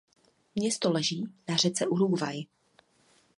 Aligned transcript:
Město 0.55 0.91
leží 0.91 1.25
na 1.49 1.55
řece 1.55 1.87
Uruguay. 1.87 2.41